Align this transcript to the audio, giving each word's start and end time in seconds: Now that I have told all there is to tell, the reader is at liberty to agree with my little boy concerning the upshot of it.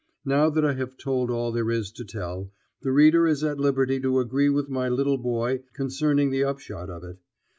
Now 0.25 0.49
that 0.49 0.65
I 0.65 0.73
have 0.73 0.97
told 0.97 1.29
all 1.29 1.51
there 1.51 1.69
is 1.69 1.91
to 1.91 2.03
tell, 2.03 2.49
the 2.81 2.91
reader 2.91 3.27
is 3.27 3.43
at 3.43 3.59
liberty 3.59 3.99
to 3.99 4.17
agree 4.17 4.49
with 4.49 4.67
my 4.67 4.89
little 4.89 5.19
boy 5.19 5.61
concerning 5.73 6.31
the 6.31 6.43
upshot 6.43 6.89
of 6.89 7.03
it. 7.03 7.17